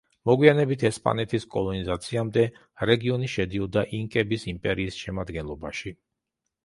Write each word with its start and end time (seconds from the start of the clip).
მოგვიანებით, 0.27 0.85
ესპანეთის 0.87 1.43
კოლონიზაციამდე, 1.55 2.45
რეგიონი 2.91 3.29
შედიოდა 3.37 3.85
ინკების 3.99 4.47
იმპერიის 4.55 4.99
შემადგენლობაში. 5.07 5.95